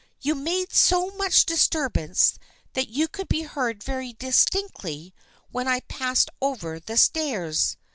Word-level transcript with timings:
You 0.19 0.33
made 0.33 0.73
so 0.73 1.11
much 1.11 1.45
disturbance 1.45 2.39
that 2.73 2.87
you 2.89 3.07
could 3.07 3.27
be 3.27 3.43
heard 3.43 3.83
very 3.83 4.13
distinctly 4.13 5.13
when 5.51 5.67
I 5.67 5.81
passed 5.81 6.31
over 6.41 6.79
the 6.79 6.97
stairs. 6.97 7.77